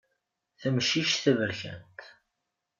Tamcict 0.59 1.15
taberkant. 1.23 1.99